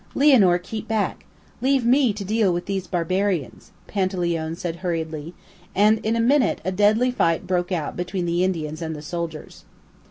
[0.15, 1.25] "Lianor, keep back
[1.61, 5.35] leave me to deal with these barbarians!" Panteleone said hurriedly,
[5.75, 9.63] and in a minute a deadly fight began between the Indians and the soldiers.